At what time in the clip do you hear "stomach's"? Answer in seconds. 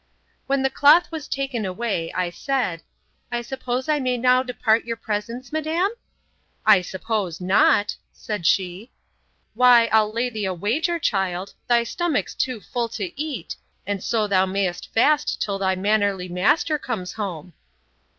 11.83-12.33